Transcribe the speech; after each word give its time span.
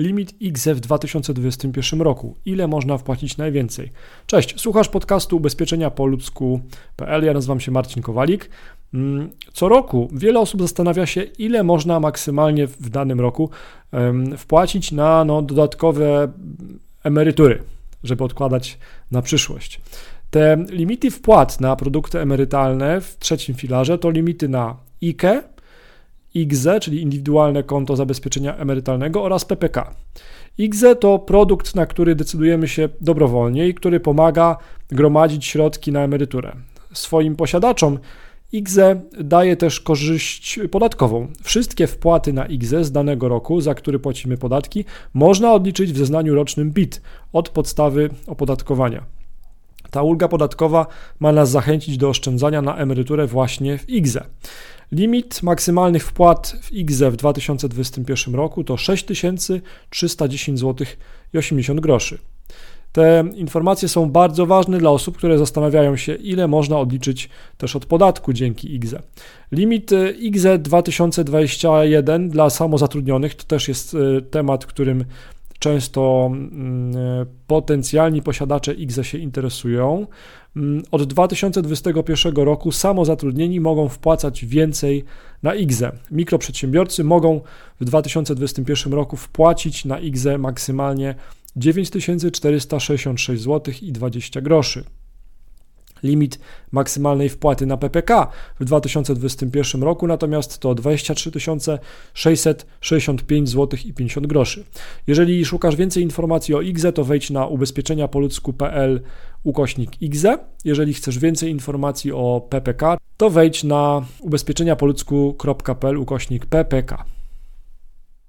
limit 0.00 0.42
IGZE 0.42 0.74
w 0.74 0.80
2021 0.80 2.02
roku. 2.02 2.36
Ile 2.44 2.68
można 2.68 2.98
wpłacić 2.98 3.36
najwięcej? 3.36 3.90
Cześć, 4.26 4.60
słuchasz 4.60 4.88
podcastu 4.88 5.36
ubezpieczenia 5.36 5.90
po 5.90 6.06
ludzku.pl. 6.06 7.24
Ja 7.24 7.32
nazywam 7.32 7.60
się 7.60 7.72
Marcin 7.72 8.02
Kowalik. 8.02 8.50
Mm, 8.94 9.30
co 9.52 9.68
roku 9.68 10.08
wiele 10.12 10.40
osób 10.40 10.60
zastanawia 10.60 11.06
się, 11.06 11.22
ile 11.22 11.62
można 11.62 12.00
maksymalnie 12.00 12.66
w 12.66 12.88
danym 12.88 13.20
roku 13.20 13.50
wpłacić 14.38 14.92
na 14.92 15.24
no, 15.24 15.42
dodatkowe 15.42 16.32
emerytury, 17.04 17.62
żeby 18.04 18.24
odkładać 18.24 18.78
na 19.10 19.22
przyszłość. 19.22 19.80
Te 20.30 20.64
limity 20.68 21.10
wpłat 21.10 21.60
na 21.60 21.76
produkty 21.76 22.20
emerytalne 22.20 23.00
w 23.00 23.18
trzecim 23.18 23.54
filarze 23.54 23.98
to 23.98 24.10
limity 24.10 24.48
na 24.48 24.76
IKE, 25.02 25.42
IGZE, 26.34 26.80
czyli 26.80 27.02
indywidualne 27.02 27.62
konto 27.62 27.96
zabezpieczenia 27.96 28.56
emerytalnego 28.56 29.22
oraz 29.24 29.44
PPK. 29.44 29.94
IGZE 30.58 30.96
to 31.00 31.18
produkt, 31.18 31.74
na 31.74 31.86
który 31.86 32.14
decydujemy 32.14 32.68
się 32.68 32.88
dobrowolnie 33.00 33.68
i 33.68 33.74
który 33.74 34.00
pomaga 34.00 34.56
gromadzić 34.88 35.46
środki 35.46 35.92
na 35.92 36.00
emeryturę. 36.00 36.52
Swoim 36.92 37.36
posiadaczom 37.36 37.98
IGZE 38.52 39.00
daje 39.20 39.56
też 39.56 39.80
korzyść 39.80 40.60
podatkową. 40.70 41.28
Wszystkie 41.42 41.86
wpłaty 41.86 42.32
na 42.32 42.46
IGZE 42.46 42.84
z 42.84 42.92
danego 42.92 43.28
roku, 43.28 43.60
za 43.60 43.74
który 43.74 43.98
płacimy 43.98 44.36
podatki, 44.36 44.84
można 45.14 45.52
odliczyć 45.52 45.92
w 45.92 45.98
zeznaniu 45.98 46.34
rocznym 46.34 46.72
PIT 46.72 47.02
od 47.32 47.48
podstawy 47.48 48.10
opodatkowania. 48.26 49.19
Ta 49.90 50.02
ulga 50.02 50.28
podatkowa 50.28 50.86
ma 51.20 51.32
nas 51.32 51.50
zachęcić 51.50 51.96
do 51.96 52.08
oszczędzania 52.08 52.62
na 52.62 52.76
emeryturę 52.76 53.26
właśnie 53.26 53.78
w 53.78 53.88
IGZE. 53.88 54.24
Limit 54.92 55.42
maksymalnych 55.42 56.04
wpłat 56.04 56.56
w 56.62 56.72
IGZE 56.72 57.10
w 57.10 57.16
2021 57.16 58.34
roku 58.34 58.64
to 58.64 58.76
6310 58.76 60.58
zł 60.58 60.86
i 61.34 61.38
80 61.38 61.80
groszy. 61.80 62.18
Te 62.92 63.24
informacje 63.34 63.88
są 63.88 64.10
bardzo 64.10 64.46
ważne 64.46 64.78
dla 64.78 64.90
osób, 64.90 65.16
które 65.16 65.38
zastanawiają 65.38 65.96
się, 65.96 66.14
ile 66.14 66.48
można 66.48 66.78
odliczyć 66.78 67.28
też 67.58 67.76
od 67.76 67.86
podatku 67.86 68.32
dzięki 68.32 68.74
IGZE. 68.74 69.02
Limit 69.52 69.90
IGZE 70.18 70.58
2021 70.58 72.28
dla 72.28 72.50
samozatrudnionych 72.50 73.34
to 73.34 73.44
też 73.44 73.68
jest 73.68 73.94
e, 73.94 74.22
temat, 74.22 74.66
którym 74.66 75.04
często 75.60 76.30
mm, 76.32 77.26
potencjalni 77.46 78.22
posiadacze 78.22 78.74
IGZE 78.74 79.04
się 79.04 79.18
interesują. 79.18 80.06
Mm, 80.56 80.82
od 80.90 81.02
2021 81.02 82.34
roku 82.34 82.72
samozatrudnieni 82.72 83.60
mogą 83.60 83.88
wpłacać 83.88 84.44
więcej 84.44 85.04
na 85.42 85.54
IGZE. 85.54 85.92
Mikroprzedsiębiorcy 86.10 87.04
mogą 87.04 87.40
w 87.80 87.84
2021 87.84 88.92
roku 88.92 89.16
wpłacić 89.16 89.84
na 89.84 89.98
IGZE 89.98 90.38
maksymalnie 90.38 91.14
9466 91.56 93.42
zł 93.42 93.74
i 93.82 93.92
20 93.92 94.40
groszy. 94.40 94.84
Limit 96.02 96.38
maksymalnej 96.72 97.28
wpłaty 97.28 97.66
na 97.66 97.76
PPK 97.76 98.26
w 98.60 98.64
2021 98.64 99.82
roku 99.82 100.06
natomiast 100.06 100.58
to 100.58 100.74
23 100.74 101.30
665 102.14 103.48
zł 103.48 103.78
i 103.84 103.92
50 103.94 104.26
groszy. 104.26 104.64
Jeżeli 105.06 105.44
szukasz 105.44 105.76
więcej 105.76 106.02
informacji 106.02 106.54
o 106.54 106.60
IGZE, 106.60 106.92
to 106.94 107.04
wejdź 107.04 107.30
na 107.30 107.46
ubezpieczeniapoludzku.pl 107.46 109.00
ukośnik 109.44 110.02
IGZE. 110.02 110.38
Jeżeli 110.64 110.94
chcesz 110.94 111.18
więcej 111.18 111.50
informacji 111.50 112.12
o 112.12 112.46
PPK, 112.50 112.98
to 113.16 113.30
wejdź 113.30 113.64
na 113.64 114.04
ubezpieczeniapoludzku.pl 114.20 115.98
ukośnik 115.98 116.46
PPK. 116.46 117.19